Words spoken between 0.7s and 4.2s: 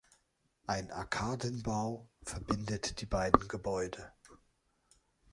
Arkadenbau verbindet die beiden Gebäude.